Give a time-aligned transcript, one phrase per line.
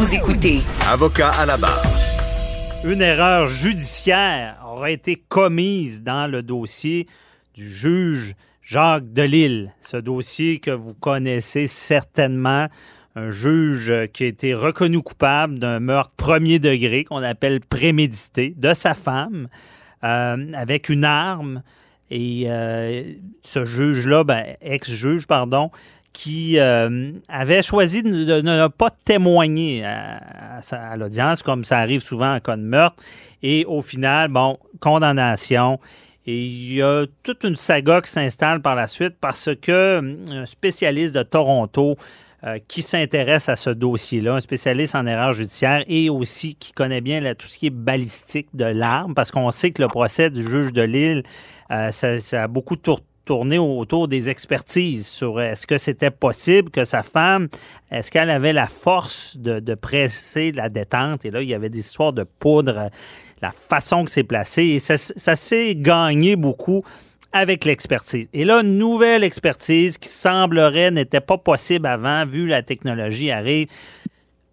[0.00, 1.84] Vous écoutez Avocat à la barre.
[2.86, 7.06] Une erreur judiciaire aurait été commise dans le dossier
[7.52, 9.74] du juge Jacques Delille.
[9.82, 12.68] Ce dossier que vous connaissez certainement,
[13.14, 18.72] un juge qui a été reconnu coupable d'un meurtre premier degré qu'on appelle prémédité de
[18.72, 19.48] sa femme
[20.02, 21.62] euh, avec une arme.
[22.10, 23.02] Et euh,
[23.42, 25.70] ce juge-là, ben, ex-juge, pardon,
[26.12, 32.40] qui euh, avait choisi de, ne pas témoigner à, l'audience, comme ça arrive souvent en
[32.40, 33.02] cas de meurtre.
[33.42, 35.78] Et au final, bon, condamnation.
[36.26, 40.16] Et il y a toute une saga qui s'installe par la suite parce que hum,
[40.30, 41.96] un spécialiste de Toronto
[42.42, 47.02] euh, qui s'intéresse à ce dossier-là, un spécialiste en erreur judiciaire et aussi qui connaît
[47.02, 50.42] bien tout ce qui est balistique de l'arme, parce qu'on sait que le procès du
[50.42, 51.22] juge de Lille,
[51.70, 52.76] euh, ça, a beaucoup
[53.30, 57.46] tourné autour des expertises sur est-ce que c'était possible que sa femme,
[57.92, 61.24] est-ce qu'elle avait la force de, de, presser la détente?
[61.24, 62.90] Et là, il y avait des histoires de poudre
[63.40, 64.64] la façon que c'est placé.
[64.64, 66.82] Et ça, s'est gagné beaucoup
[67.30, 68.26] avec l'expertise.
[68.32, 73.68] Et là, nouvelle expertise qui semblerait n'était pas possible avant, vu la technologie arrive.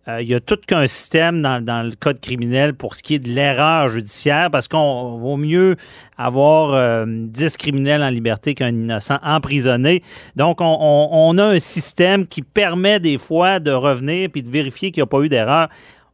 [0.07, 3.19] Euh, il y a tout qu'un système dans, le code criminel pour ce qui est
[3.19, 5.75] de l'erreur judiciaire, parce qu'on vaut mieux
[6.17, 10.01] avoir 10 euh, criminels en liberté qu'un innocent emprisonné.
[10.35, 14.91] Donc, on, on, a un système qui permet des fois de revenir puis de vérifier
[14.91, 15.67] qu'il n'y a pas eu d'erreur.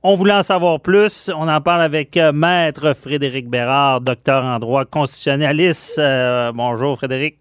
[0.05, 1.31] On voulait en savoir plus.
[1.33, 5.97] On en parle avec euh, Maître Frédéric Bérard, docteur en droit constitutionnaliste.
[5.97, 7.38] Euh, bonjour, Frédéric.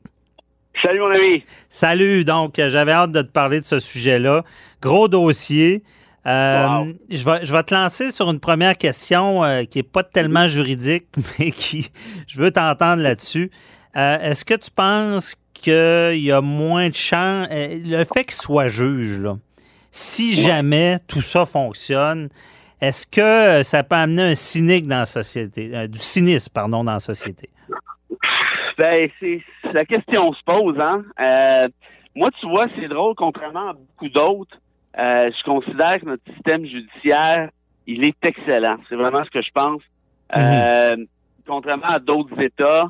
[0.81, 1.45] Salut, mon ami.
[1.69, 2.25] Salut.
[2.25, 4.45] Donc, j'avais hâte de te parler de ce sujet-là.
[4.81, 5.83] Gros dossier.
[6.25, 11.07] Je, vais, je vais te lancer sur une première question qui n'est pas tellement juridique,
[11.39, 11.91] mais qui,
[12.27, 13.51] je veux t'entendre là-dessus.
[13.95, 19.19] Est-ce que tu penses qu'il y a moins de chance, le fait qu'il soit juge,
[19.19, 19.37] là,
[19.93, 22.31] si jamais tout ça fonctionne,
[22.81, 26.95] est-ce que ça peut amener un cynique dans la société, euh, du cynisme, pardon, dans
[26.95, 27.49] la société?
[28.77, 29.41] Ben, c'est
[29.73, 31.05] la question se pose, hein.
[31.21, 31.69] Euh,
[32.17, 34.59] moi, tu vois, c'est drôle, contrairement à beaucoup d'autres,
[34.99, 37.51] euh, je considère que notre système judiciaire,
[37.87, 38.77] il est excellent.
[38.89, 39.83] C'est vraiment ce que je pense.
[40.35, 41.07] Mhm.
[41.47, 42.89] contrairement à d'autres États,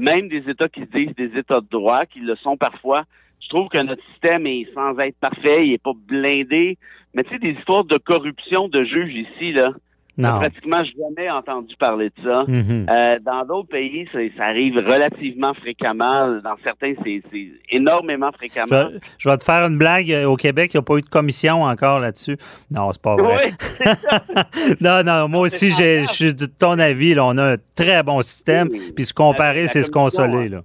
[0.00, 3.04] même des États qui se disent des États de droit, qui le sont parfois,
[3.44, 6.78] je trouve que notre système est sans être parfait, il est pas blindé.
[7.14, 9.72] Mais tu sais, des histoires de corruption de juges ici, là,
[10.16, 10.38] non.
[10.38, 12.44] pratiquement jamais entendu parler de ça.
[12.44, 12.90] Mm-hmm.
[12.90, 16.40] euh, dans d'autres pays, ça, ça, arrive relativement fréquemment.
[16.42, 17.22] Dans certains, c'est
[17.70, 18.90] énormément fréquemment.
[19.18, 20.14] Je, vais te faire une blague.
[20.26, 22.36] Au Québec, il n'y a pas eu de commission encore là-dessus.
[22.70, 23.46] Non, c'est pas vrai.
[23.46, 27.14] Oui, non, non, moi aussi, je suis de ton avis.
[27.14, 28.68] Là, on a un très bon système.
[28.68, 30.48] Puis se comparer, c'est se consoler.
[30.48, 30.62] Là.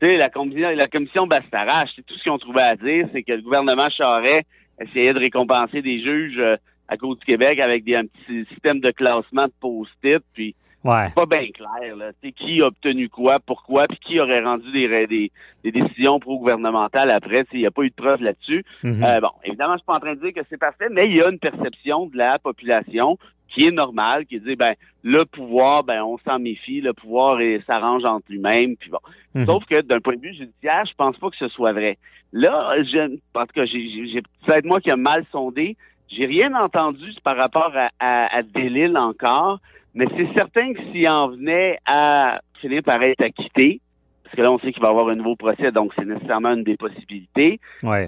[0.00, 3.22] Tu sais, la commission, la commission Bastarache, tout ce qu'ils ont trouvé à dire, c'est
[3.24, 4.46] que le gouvernement Charest
[4.80, 6.56] essayait de récompenser des juges euh,
[6.88, 10.54] à cause du Québec avec des, un petit système de classement de post-it, puis
[10.84, 11.06] ouais.
[11.08, 12.10] c'est pas bien clair, là.
[12.22, 15.30] Tu qui a obtenu quoi, pourquoi, puis qui aurait rendu des, des,
[15.64, 18.64] des décisions pro-gouvernementales après, il n'y a pas eu de preuves là-dessus.
[18.84, 19.04] Mm-hmm.
[19.04, 21.16] euh, bon, évidemment, je suis pas en train de dire que c'est parfait, mais il
[21.16, 25.84] y a une perception de la population qui est normal, qui dit ben le pouvoir,
[25.84, 28.98] ben on s'en méfie, le pouvoir s'arrange entre lui-même, puis bon.
[29.34, 29.46] Mhm.
[29.46, 31.98] Sauf que d'un point de vue judiciaire, je pense pas que ce soit vrai.
[32.32, 35.76] Là, je, en tout cas, j'ai peut-être moi qui a mal sondé,
[36.08, 39.60] j'ai rien entendu par rapport à, à, Delille encore,
[39.94, 43.80] mais c'est certain que s'il en venait à finir par être acquitté,
[44.24, 46.52] parce que là, on sait qu'il va y avoir un nouveau procès, donc c'est nécessairement
[46.52, 47.60] une des possibilités.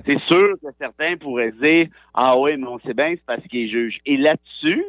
[0.05, 3.60] C'est sûr que certains pourraient dire Ah oui, mais on sait bien, c'est parce qu'il
[3.60, 3.98] est juge.
[4.04, 4.84] Et là-dessus,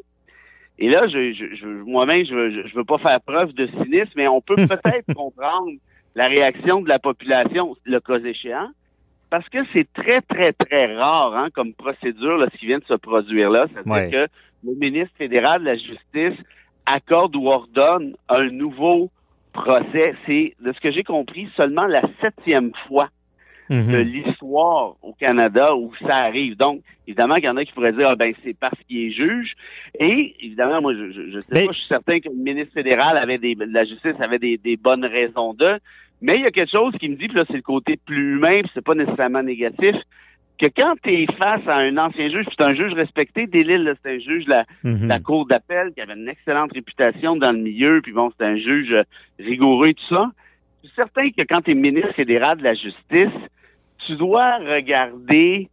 [0.77, 4.27] et là, je, je, moi-même, je, veux, je veux pas faire preuve de cynisme, mais
[4.27, 5.71] on peut peut-être comprendre
[6.15, 8.69] la réaction de la population, le cas échéant,
[9.31, 12.85] parce que c'est très, très, très rare hein, comme procédure là, ce qui vient de
[12.85, 13.65] se produire là.
[13.73, 14.31] C'est-à-dire que
[14.63, 16.37] le ministre fédéral de la Justice
[16.85, 19.09] accorde ou ordonne un nouveau
[19.53, 20.13] procès.
[20.25, 23.09] C'est, de ce que j'ai compris, seulement la septième fois
[23.69, 24.01] de mhm.
[24.01, 26.57] l'histoire au Canada où ça arrive.
[26.57, 29.11] Donc, évidemment qu'il y en a qui pourraient dire, ah, ben, c'est parce qu'il est
[29.11, 29.53] juge.
[29.97, 33.37] Et, évidemment, moi, je, je, sais pas, je suis certain que le ministre fédéral avait
[33.37, 35.79] des, la justice avait des, des bonnes raisons de,
[36.21, 38.35] mais il y a quelque chose qui me dit, que là, c'est le côté plus
[38.35, 39.95] humain, c'est pas nécessairement négatif,
[40.59, 44.11] que quand tu es face à un ancien juge, c'est un juge respecté, Delille, c'est
[44.15, 45.07] un juge de la, Mhm.
[45.07, 48.57] la Cour d'appel qui avait une excellente réputation dans le milieu, puis bon, c'est un
[48.57, 49.03] juge euh,
[49.39, 50.29] rigoureux et tout ça.
[50.83, 53.39] Je suis certain que quand tu es ministre fédéral de la Justice,
[54.05, 55.69] tu dois regarder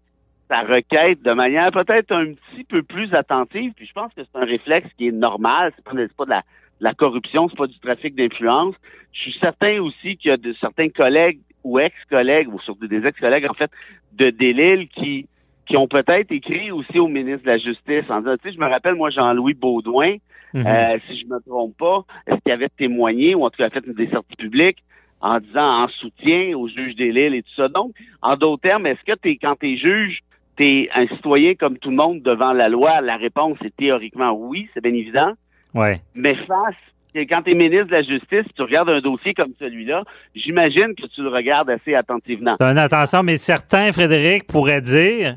[0.49, 4.39] ta requête de manière peut-être un petit peu plus attentive, puis je pense que c'est
[4.39, 6.43] un réflexe qui est normal, c'est pas, pas de la,
[6.81, 8.75] la corruption, c'est pas du trafic d'influence.
[9.13, 13.05] Je suis certain aussi qu'il y a de certains collègues ou ex-collègues, ou surtout des
[13.07, 13.71] ex-collègues, en fait,
[14.13, 15.27] de Delille qui,
[15.67, 18.61] qui ont peut-être écrit aussi au ministre de la Justice en disant, tu sais, je
[18.61, 20.17] me rappelle, moi, Jean-Louis Baudouin,
[20.55, 20.65] Mhm.
[20.67, 23.87] euh, si je me trompe pas, est-ce qu'il avait témoigné ou en tout cas fait
[23.87, 24.79] des sorties publiques
[25.21, 27.69] en disant en soutien au juge Delille et tout ça?
[27.69, 27.93] Donc,
[28.23, 30.21] en d'autres termes, est-ce que t'es, quand t'es juge,
[30.57, 33.03] t'es un citoyen comme tout le monde devant la loi?
[33.03, 35.33] La réponse est théoriquement oui, c'est bien évident.
[35.75, 36.01] Ouais.
[36.15, 36.75] Mais face,
[37.15, 40.05] quand tu es ministre de la Justice, tu regardes un dossier comme celui-là,
[40.35, 42.57] j'imagine que tu le regardes assez attentivement.
[42.59, 45.37] T'as une attention, mais certains, Frédéric, pourraient dire,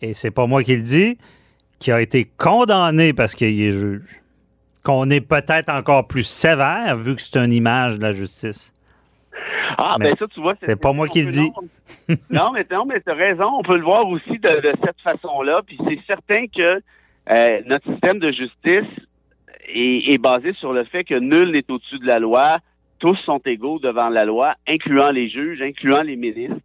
[0.00, 1.18] et c'est pas moi qui le dis,
[1.78, 4.20] qui a été condamné parce qu'il est juge.
[4.84, 8.74] Qu'on est peut-être encore plus sévère vu que c'est une image de la justice.
[9.76, 10.54] Ah, Mais ben ça, tu vois.
[10.60, 11.50] c'est pas moi qui le dis.
[12.30, 13.46] non, mais non, mais t'as raison.
[13.58, 15.60] On peut le voir aussi de, de cette façon-là.
[15.66, 16.82] Puis c'est certain que
[17.30, 18.88] euh, notre système de justice
[19.74, 22.58] est, est basé sur le fait que nul n'est au-dessus de la loi.
[22.98, 26.56] Tous sont égaux devant la loi, incluant les juges, incluant les ministres.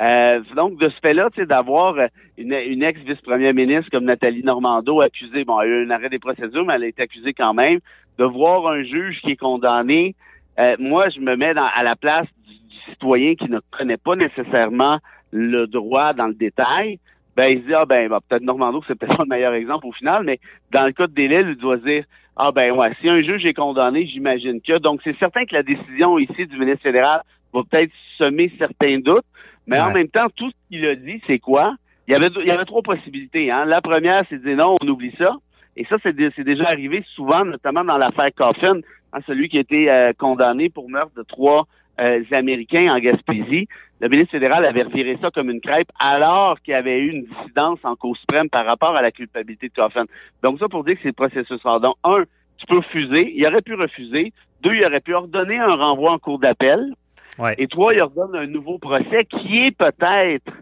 [0.00, 1.96] Euh, donc, de ce fait-là, d'avoir
[2.36, 6.18] une, une ex-vice-première ministre comme Nathalie Normando accusée, bon, elle a eu un arrêt des
[6.18, 7.78] procédures, mais elle a été accusée quand même,
[8.18, 10.14] de voir un juge qui est condamné,
[10.58, 12.54] euh, moi, je me mets dans, à la place du,
[12.90, 14.98] citoyen qui ne connaît pas nécessairement
[15.32, 16.98] le droit dans le détail,
[17.34, 19.86] ben il se dit ah ben, ben, peut-être Normando c'est peut-être pas le meilleur exemple
[19.86, 20.38] au final, mais
[20.70, 22.04] dans le cas de Delille, il doit dire
[22.36, 25.62] ah ben ouais si un juge est condamné, j'imagine que donc c'est certain que la
[25.62, 27.22] décision ici du ministre fédéral
[27.52, 29.24] va peut-être semer certains doutes,
[29.66, 31.74] mais en même temps tout ce qu'il a dit c'est quoi?
[32.08, 33.50] Il y avait il y avait trois possibilités.
[33.50, 33.64] Hein.
[33.66, 35.36] La première c'est de dire non on oublie ça
[35.76, 38.80] et ça c'est dé- c'est déjà arrivé souvent notamment dans l'affaire Coffin,
[39.12, 41.66] hein, celui qui a été euh, condamné pour meurtre de trois
[41.98, 43.68] Américains en Gaspésie.
[44.00, 47.24] Le ministre fédéral avait reviré ça comme une crêpe alors qu'il y avait eu une
[47.24, 50.04] dissidence en Cour suprême par rapport à la culpabilité de Coffin.
[50.42, 51.62] Donc ça pour dire que c'est le processus.
[51.62, 52.24] Donc un,
[52.58, 54.32] tu peux refuser, il aurait pu refuser.
[54.62, 56.92] Deux, il aurait pu ordonner un renvoi en cour d'appel.
[57.38, 57.54] Ouais.
[57.58, 60.52] Et trois, il ordonne un nouveau procès qui est peut-être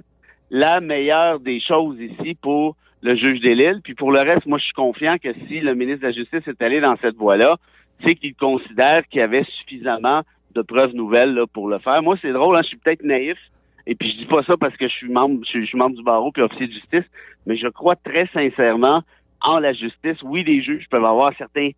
[0.50, 3.80] la meilleure des choses ici pour le juge des Lilles.
[3.82, 6.46] Puis pour le reste, moi, je suis confiant que si le ministre de la Justice
[6.46, 7.56] est allé dans cette voie-là,
[8.04, 10.22] c'est qu'il considère qu'il y avait suffisamment
[10.54, 12.02] de preuves nouvelles là, pour le faire.
[12.02, 13.38] Moi, c'est drôle, hein, je suis peut-être naïf,
[13.86, 15.78] et puis je dis pas ça parce que je suis membre, je suis, je suis
[15.78, 17.04] membre du barreau puis officier de justice,
[17.46, 19.02] mais je crois très sincèrement
[19.40, 20.22] en la justice.
[20.22, 21.70] Oui, les juges peuvent avoir certains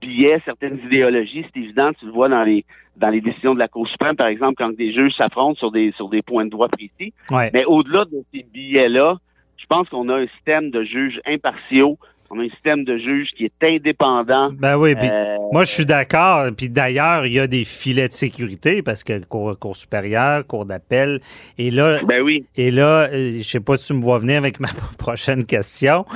[0.00, 2.64] billets, certaines idéologies, c'est évident, tu le vois dans les
[2.96, 5.92] dans les décisions de la Cour suprême, par exemple, quand des juges s'affrontent sur des
[5.92, 7.14] sur des points de droit précis.
[7.30, 7.50] Ouais.
[7.54, 9.16] Mais au-delà de ces billets-là,
[9.56, 11.98] je pense qu'on a un système de juges impartiaux,
[12.34, 14.50] on a un système de juges qui est indépendant.
[14.52, 16.46] Ben oui, puis Euh, moi, je suis d'accord.
[16.56, 20.64] Puis d'ailleurs, il y a des filets de sécurité parce que Cour, cour supérieure, Cour
[20.64, 21.20] d'appel.
[21.58, 22.46] Et là, ben oui.
[22.56, 26.06] et là, euh, je sais pas si tu me vois venir avec ma prochaine question.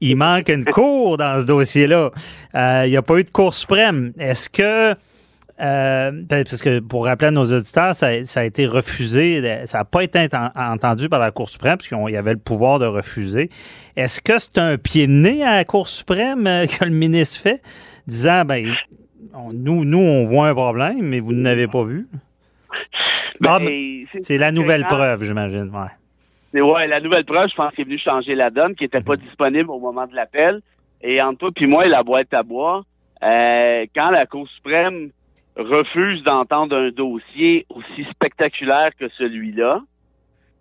[0.00, 2.10] Il manque une cour dans ce dossier-là.
[2.54, 4.12] Euh, il n'y a pas eu de Cour suprême.
[4.18, 4.94] Est-ce que
[5.60, 9.84] euh, parce que pour rappeler à nos auditeurs, ça, ça a été refusé, ça n'a
[9.84, 13.50] pas été enten- entendu par la Cour suprême, puisqu'il y avait le pouvoir de refuser.
[13.96, 17.40] Est-ce que c'est un pied de nez à la Cour suprême euh, que le ministre
[17.40, 17.62] fait,
[18.06, 18.72] disant, ben,
[19.34, 22.06] on- nous, nous, on voit un problème, mais vous n'avez pas vu?
[23.40, 25.70] Ben, Ah, ben, C'est la nouvelle preuve, j'imagine.
[25.72, 25.88] Ouais.
[26.52, 29.00] C'est ouais, la nouvelle preuve, je pense qu'il est venu changer la donne, qui n'était
[29.00, 30.60] pas disponible au moment de l'appel.
[31.02, 32.84] Et entre toi puis moi, la boîte à bois,
[33.22, 35.10] euh, quand la Cour suprême
[35.56, 39.80] refuse d'entendre un dossier aussi spectaculaire que celui-là,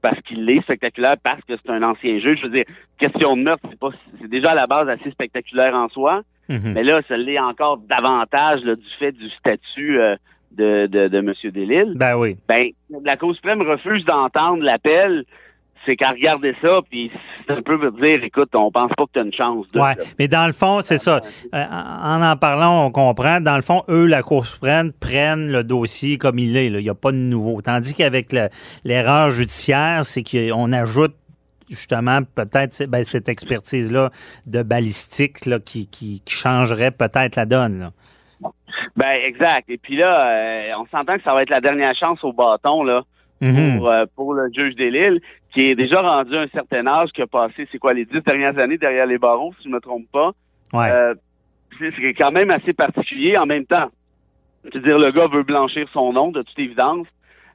[0.01, 2.65] parce qu'il est spectaculaire, parce que c'est un ancien juge, je veux dire,
[2.99, 3.89] question de meurtre, c'est pas,
[4.21, 6.21] c'est déjà à la base assez spectaculaire en soi.
[6.49, 6.73] Mhm.
[6.73, 10.15] Mais là, ça l'est encore davantage là, du fait du statut euh,
[10.51, 11.33] de, de, de M.
[11.51, 11.93] Delille.
[11.95, 12.35] Ben oui.
[12.47, 12.69] Ben,
[13.03, 15.23] la Cour suprême refuse d'entendre l'appel.
[15.85, 17.11] C'est qu'à regarder ça, puis
[17.45, 19.79] c'est un peu pour dire, écoute, on pense pas que tu as une chance de.
[19.79, 21.19] Ouais, mais dans le fond, c'est ça.
[21.53, 23.41] Euh, en en parlant, on comprend.
[23.41, 26.69] Dans le fond, eux, la Cour suprême, prennent le dossier comme il est.
[26.69, 26.79] là.
[26.79, 27.61] Il n'y a pas de nouveau.
[27.61, 28.47] Tandis qu'avec le-
[28.85, 31.15] l'erreur judiciaire, c'est qu'on ajoute
[31.69, 34.09] justement peut-être ben, cette expertise-là
[34.45, 37.79] de balistique là, qui, qui- qui changerait peut-être la donne.
[37.79, 37.91] là.
[38.95, 39.69] Ben, exact.
[39.69, 42.83] Et puis là, euh, on s'entend que ça va être la dernière chance au bâton,
[42.83, 43.01] là,
[43.41, 43.77] Mhm.
[43.77, 45.19] pour, euh, pour le juge Delille,
[45.53, 48.21] qui est déjà rendu à un certain âge, qui a passé, c'est quoi, les dix
[48.21, 50.31] dernières années derrière les barreaux, si je me trompe pas.
[50.73, 50.89] Ouais.
[50.89, 51.13] Euh,
[51.79, 53.89] c'est quand même assez particulier en même temps.
[54.65, 57.07] Je veux dire, le gars veut blanchir son nom, de toute évidence.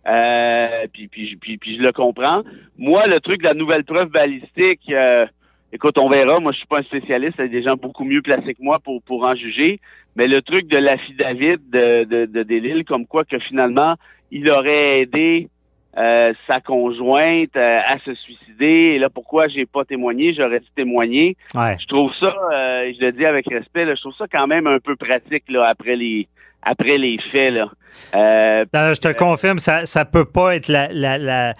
[0.06, 2.42] Euh, puis, puis, puis, puis, je le comprends.
[2.76, 5.26] Moi, le truc de la nouvelle preuve balistique, euh,
[5.72, 6.38] écoute, on verra.
[6.40, 7.36] Moi, je suis pas un spécialiste.
[7.38, 9.80] Il y a des gens beaucoup mieux placés que moi pour, pour en juger.
[10.16, 13.94] Mais le truc de l'affidavit de, de, de Delille, comme quoi que finalement,
[14.30, 15.48] il aurait aidé
[15.96, 18.94] euh, sa conjointe euh, à se suicider.
[18.94, 20.34] Et là, pourquoi j'ai pas témoigné?
[20.34, 21.36] J'aurais dû témoigner.
[21.54, 24.78] Je trouve ça, euh, je le dis avec respect, je trouve ça quand même un
[24.78, 26.28] peu pratique là, après les
[26.62, 27.54] après les faits.
[27.54, 27.70] Là.
[28.12, 31.54] je te confirme, ça ça peut pas être la, la la,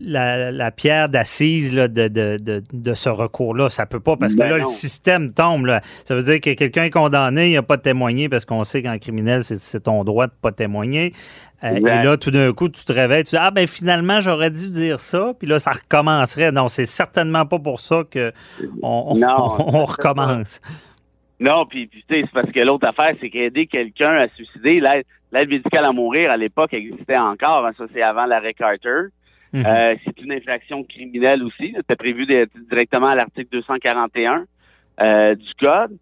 [0.00, 3.70] la pierre d'assise de, de, de, de, ce recours-là.
[3.70, 5.66] Ça peut pas, parce que ben là, le système tombe.
[5.66, 5.80] Là.
[6.04, 8.82] Ça veut dire que quelqu'un est condamné, il n'a pas de témoigner, parce qu'on sait
[8.82, 11.12] qu'en criminel, c'est ton droit de pas témoigner.
[11.62, 14.50] Euh, et là, tout d'un coup, tu te réveilles, tu dis Ah, ben finalement, j'aurais
[14.50, 15.32] dû dire ça.
[15.38, 16.52] Puis là, ça recommencerait.
[16.52, 18.32] Non, c'est certainement pas pour ça qu'on
[18.82, 20.60] on, on, recommence.
[21.38, 25.48] Non, puis, tu sais, c'est parce que l'autre affaire, c'est qu'aider quelqu'un à suicider, l'aide
[25.48, 27.66] médicale à mourir, à l'époque, existait encore.
[27.66, 29.08] Hein, ça, c'est avant l'arrêt Carter.
[29.52, 29.64] Mhm.
[29.66, 31.72] Euh, c'est une infraction criminelle aussi.
[31.76, 32.26] C'était prévu
[32.68, 34.44] directement à l'article 241
[35.00, 35.96] euh, du Code.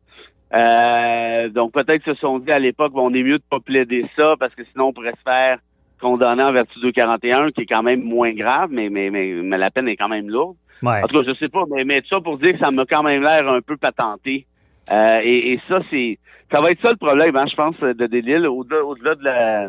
[0.55, 4.07] Euh, donc peut-être se sont dit à l'époque, bon, on est mieux de pas plaider
[4.17, 5.59] ça parce que sinon on pourrait se faire
[6.01, 9.71] condamner en vertu 241, qui est quand même moins grave, mais mais mais, mais la
[9.71, 10.57] peine est quand même lourde.
[10.83, 13.03] En tout cas, je sais pas, mais, mais ça pour dire que ça m'a quand
[13.03, 14.47] même l'air un peu patenté.
[14.91, 16.19] et, et, ça, c'est
[16.51, 19.69] ça va être ça le problème, hein, je pense, de Delille, au-delà au-delà de la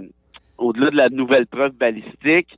[0.57, 2.57] au-delà de la nouvelle preuve balistique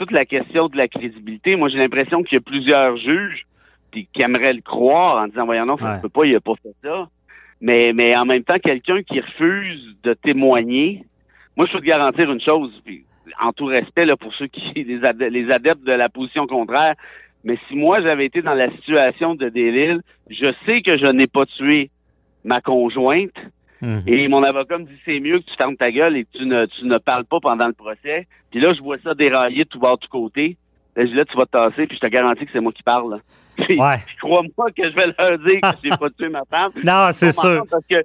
[0.00, 3.44] toute la question de la crédibilité, moi j'ai l'impression qu'il y a plusieurs juges
[3.92, 6.54] qui, aimeraient le croire en disant voyons non, ça ne peut pas, il a pas
[6.62, 7.06] fait ça.
[7.60, 11.04] Mais, mais en même temps, quelqu'un qui refuse de témoigner,
[11.54, 13.04] moi je peux te garantir une chose, puis,
[13.42, 16.94] en tout respect là, pour ceux qui les, les adeptes de la position contraire,
[17.44, 21.26] mais si moi j'avais été dans la situation de Delille, je sais que je n'ai
[21.26, 21.90] pas tué
[22.42, 23.36] ma conjointe,
[23.82, 24.02] Mhm.
[24.06, 26.46] Et mon avocat me dit c'est mieux que tu fermes ta gueule et que tu
[26.46, 28.26] ne, tu ne parles pas pendant le procès.
[28.50, 30.56] Puis là, je vois ça dérailler tout de tout côté.
[30.96, 32.72] Là, je dis là, tu vas te tasser, puis je te garantis que c'est moi
[32.72, 33.20] qui parle.
[33.68, 33.96] Ouais.
[34.22, 36.72] Crois-moi que je vais leur dire que j'ai pas tué ma femme.
[36.82, 37.62] Non, c'est sûr.
[37.70, 37.96] Parce que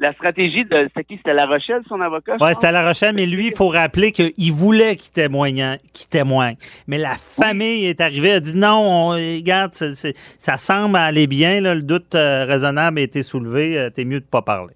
[0.00, 0.88] la stratégie de.
[0.88, 1.16] C'était qui?
[1.16, 2.36] C'était La Rochelle, son avocat?
[2.40, 6.56] Oui, c'était La Rochelle, mais lui, il faut rappeler qu'il voulait qu'il témoigne, qu'il témoigne.
[6.88, 11.74] Mais la famille est arrivée, a dit non, on, regarde, ça semble aller bien, là,
[11.74, 14.74] le doute euh, raisonnable a été soulevé, euh, t'es mieux de pas parler.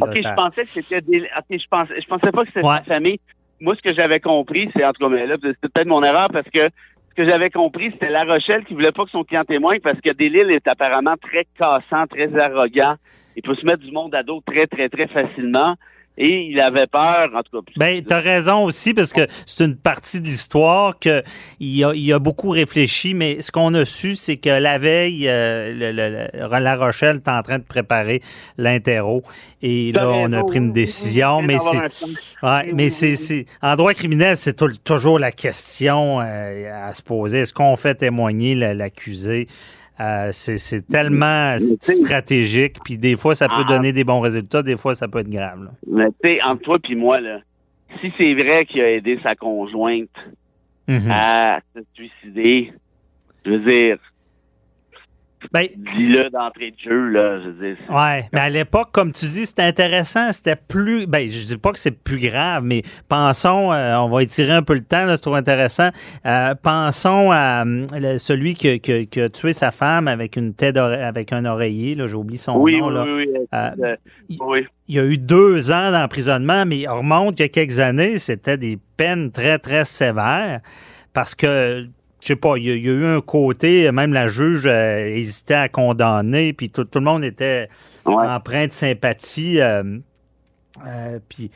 [0.00, 1.20] OK, je pensais que c'était des...
[1.20, 3.20] OK, je pensais, je pensais pas que c'était sa famille.
[3.60, 6.28] Moi, ce que j'avais compris, c'est, en tout cas, mais là, c'était peut-être mon erreur
[6.32, 6.70] parce que
[7.10, 10.00] ce que j'avais compris, c'était La Rochelle qui voulait pas que son client témoigne parce
[10.00, 12.94] que Delille est apparemment très cassant, très arrogant.
[13.36, 15.76] Il peut se mettre du monde à dos très, très, très facilement
[16.18, 17.72] et il avait peur, en tout cas.
[17.76, 21.22] Ben, t'as raison aussi, parce que c'est une partie de l'histoire qu'il
[21.84, 26.28] a, il a beaucoup réfléchi, mais ce qu'on a su, c'est que la veille, euh,
[26.50, 28.20] La Rochelle est en train de préparer
[28.58, 29.22] l'interro,
[29.62, 32.06] et là, on a pris une décision, mais c'est...
[32.46, 33.46] Ouais, mais c'est...
[33.62, 37.40] En droit criminel, c'est toujours la question euh, à se poser.
[37.40, 39.46] Est-ce qu'on fait témoigner l'accusé?
[40.00, 44.76] Euh, c'est tellement stratégique, puis des fois, ça peut ah, donner des bons résultats, des
[44.76, 45.68] fois, ça peut être grave.
[45.86, 47.40] Mais tu sais, entre toi et moi, là,
[48.00, 50.08] si c'est vrai qu'il a aidé sa conjointe
[50.88, 51.10] mm-hmm.
[51.10, 52.72] à se suicider,
[53.44, 53.98] je veux dire,
[55.52, 57.78] ben, Dis-le d'entrée de jeu, là, je dis.
[57.88, 61.06] Ouais, mais à l'époque, comme tu dis, c'était intéressant, c'était plus.
[61.06, 64.62] Ben, je dis pas que c'est plus grave, mais pensons, euh, on va étirer un
[64.62, 65.90] peu le temps, là, c'est trop intéressant.
[66.26, 71.32] Euh, pensons à euh, celui qui, qui, a tué sa femme avec une tête avec
[71.32, 72.62] un oreiller, là, j'oublie son nom.
[72.62, 73.04] Oui, là.
[73.04, 73.26] oui,
[74.40, 74.66] oui.
[74.88, 78.18] Il y a eu deux ans d'emprisonnement, mais on remonte il y a quelques années,
[78.18, 80.60] c'était des peines très, très sévères
[81.12, 81.86] parce que
[82.20, 85.68] je sais pas, il y, a, eu un côté, même la juge euh, hésitait à
[85.68, 87.68] condamner, puis tout, le monde était
[88.04, 89.60] empreint de sympathie.
[89.60, 89.98] Euh,
[90.86, 91.50] euh, puis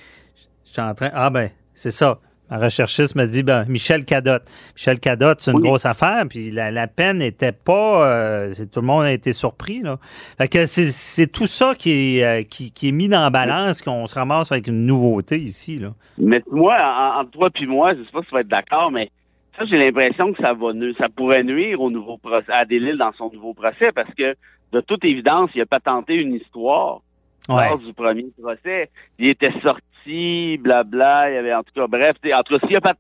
[0.64, 1.11] j'étais en train.
[1.12, 2.18] Ah ben, c'est ça.
[2.50, 4.50] Ma recherchiste me dit ben, Michel Cadotte.
[4.75, 8.49] Michel Cadotte, c'est une grosse affaire, puis la, peine n'était pas.
[8.73, 9.80] tout le monde a été surpris.
[9.80, 9.99] Là.
[10.38, 14.14] Fait que c'est tout ça qui est, qui, est mis dans la balance, qu'on se
[14.14, 15.78] ramasse avec une nouveauté ici.
[15.78, 15.94] Là.
[16.18, 16.76] Mais moi,
[17.18, 19.11] entre toi et moi, je sais pas si tu vas être d'accord, mais
[19.56, 23.12] ça, j'ai l'impression que ça va ça pourrait nuire au nouveau procès, à Delille dans
[23.12, 24.34] son nouveau procès parce que,
[24.73, 27.00] de toute évidence, il a pas tenté une histoire
[27.49, 28.90] lors du premier procès.
[29.18, 32.76] Il était sorti, blabla, il y avait, en tout cas, bref, en tout cas, s'il
[32.76, 32.94] a pas,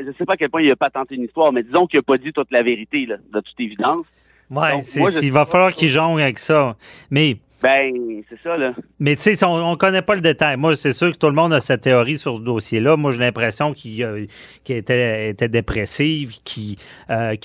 [0.00, 2.00] je sais pas à quel point il a pas tenté une histoire, mais disons qu'il
[2.00, 4.06] a pas dit toute la vérité, là, de toute évidence.
[4.50, 4.80] Ouais,
[5.22, 6.76] il va falloir qu'il jongle avec ça.
[7.10, 8.74] Mais, ben, c'est ça, là.
[8.98, 10.56] Mais tu sais, on ne connaît pas le détail.
[10.56, 12.96] Moi, c'est sûr que tout le monde a sa théorie sur ce dossier-là.
[12.96, 14.28] Moi, j'ai l'impression qu'il
[14.68, 16.76] était, était dépressive, qu'il
[17.10, 17.36] euh,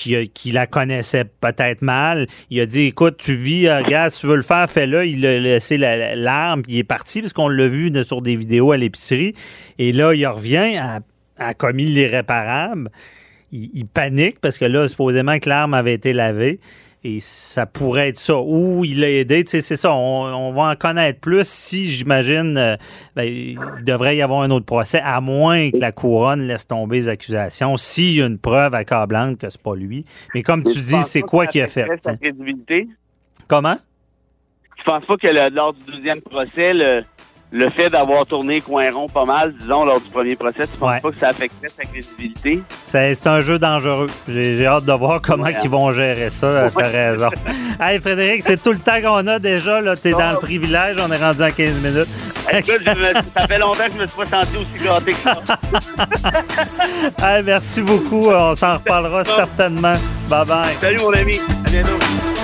[0.46, 2.28] la connaissait peut-être mal.
[2.50, 5.06] Il a dit, écoute, tu vis, euh, gars, si tu veux le faire, fais-le.
[5.06, 8.72] Il a laissé l'arme, puis il est parti, parce qu'on l'a vu sur des vidéos
[8.72, 9.34] à l'épicerie.
[9.78, 10.80] Et là, il revient
[11.40, 12.90] a commis l'irréparable,
[13.52, 16.60] il, panique parce que là, supposément que l'arme avait été lavée.
[17.10, 18.38] Et ça pourrait être ça.
[18.38, 19.46] Ou il a aidé.
[19.48, 19.94] C'est ça.
[19.94, 22.76] On, va en connaître plus si, j'imagine, euh,
[23.16, 26.98] ben, il devrait y avoir un autre procès, à moins que la couronne laisse tomber
[26.98, 27.78] les accusations.
[27.78, 30.04] S'il y a une preuve accablante que c'est pas lui.
[30.36, 31.88] Mais comme tu dis, c'est quoi qui a fait?
[32.02, 32.90] Sa crédibilité?
[33.48, 33.78] Comment?
[34.76, 37.04] Tu penses pas que lors du deuxième procès, le,
[37.52, 41.02] le fait d'avoir tourné coin rond pas mal, disons, lors du premier procès, tu penses
[41.02, 42.62] pas que ça affecterait sa crédibilité?
[42.84, 44.08] C'est un jeu dangereux.
[44.28, 46.70] J'ai hâte de voir comment ils vont gérer ça.
[46.70, 47.30] T'as raison.
[47.82, 49.82] hey, Frédéric, c'est tout le temps qu'on a déjà.
[49.96, 50.98] T'es dans le privilège.
[51.00, 52.08] On est rendu à 15 minutes.
[53.36, 55.60] Ça fait longtemps que je me suis pas senti aussi gâté que ça.
[57.36, 58.30] hey, merci beaucoup.
[58.30, 59.96] On s'en reparlera certainement.
[60.30, 60.76] Bye bye.
[60.82, 61.40] Salut, mon ami.
[61.66, 62.37] À bientôt.